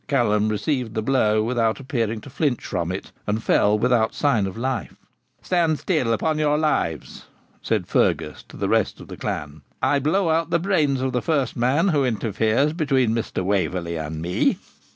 [0.07, 4.57] Callum received the blow without appearing to flinch from it, and fell without sign of
[4.57, 4.95] life.
[5.43, 7.25] 'Stand still, upon your lives!'
[7.61, 11.21] said Fergus to the rest of the clan; 'I blow out the brains of the
[11.21, 13.43] first man who interferes between Mr.
[13.45, 14.57] Waverley and me.'